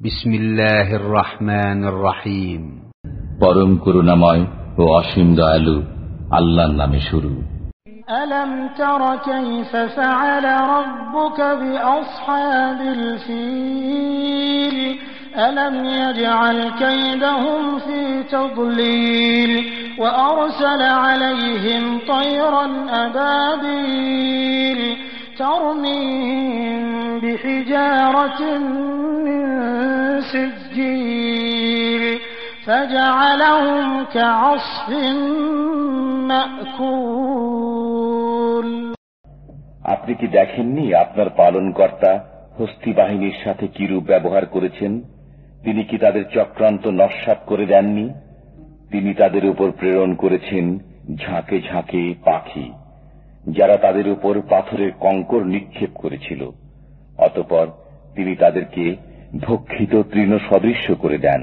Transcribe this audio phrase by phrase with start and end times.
[0.00, 2.62] بسم الله الرحمن الرحيم
[3.42, 4.42] পরম করুণাময়
[4.80, 5.76] ও অসীম দয়ালু
[6.38, 7.32] আল্লাহর নামে শুরু
[8.22, 10.44] ألم تر كيف فعل
[10.76, 14.76] ربك بأصحاب الفيل
[15.46, 18.02] ألم يجعل كيدهم في
[18.34, 19.52] تضليل
[19.98, 21.84] وأرسل عليهم
[22.14, 22.66] طيرا
[23.04, 24.80] أبابيل
[25.38, 26.80] ترميهم
[27.22, 28.40] بحجارة
[29.26, 29.56] من
[30.27, 32.03] سجيل
[32.65, 34.89] فجعلهم كعصف
[37.33, 38.67] مأكول
[39.93, 42.11] আপনি কি দেখেননি আপনার পালনকর্তা
[42.59, 44.91] হস্তি বাহিনীর সাথে কিরূপ ব্যবহার করেছেন
[45.63, 48.05] তিনি কি তাদের চক্রান্ত নস্বাত করে দেননি
[48.91, 50.65] তিনি তাদের উপর প্রেরণ করেছেন
[51.15, 52.67] ঝাঁকে ঝাঁকে পাখি
[53.47, 56.41] যারা তাদের উপর পাথরের কঙ্কর নিক্ষেপ করেছিল
[57.17, 57.65] অতপর
[58.15, 58.83] তিনি তাদেরকে
[59.32, 61.42] ভক্ষিত তৃণ সদৃশ্য করে দেন।